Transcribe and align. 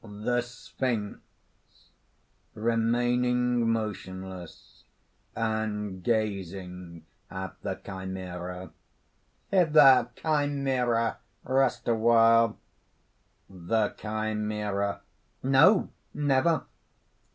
_)THE 0.25 0.41
SPHINX 0.41 1.19
(remaining 2.55 3.69
motionless, 3.71 4.83
and 5.35 6.03
gazing 6.03 7.05
at 7.29 7.53
the 7.61 7.75
Chimera): 7.75 8.71
"Hither, 9.51 10.09
Chimera! 10.15 11.17
rest 11.43 11.87
awhile!" 11.87 12.57
THE 13.47 13.89
CHIMERA. 13.89 15.01
"No! 15.43 15.89
never!" 16.15 16.63